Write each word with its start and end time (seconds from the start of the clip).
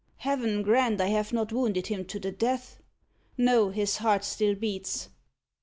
"Heaven 0.17 0.63
grant 0.63 0.99
I 0.99 1.09
have 1.09 1.31
not 1.31 1.51
wounded 1.51 1.85
him 1.85 2.05
to 2.05 2.19
the 2.19 2.31
death! 2.31 2.79
No, 3.37 3.69
his 3.69 3.97
heart 3.97 4.23
still 4.23 4.55
beats. 4.55 5.09